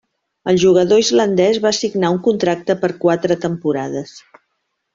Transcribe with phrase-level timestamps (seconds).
[0.51, 4.19] El jugador islandès va signar un contracte per quatre temporades.